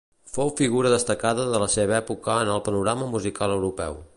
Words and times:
Fou 0.35 0.47
figura 0.61 0.91
destacada 0.93 1.45
de 1.55 1.61
la 1.65 1.69
seva 1.75 1.95
època 1.99 2.39
en 2.47 2.53
el 2.55 2.65
panorama 2.69 3.11
musical 3.17 3.55
europeu. 3.59 4.03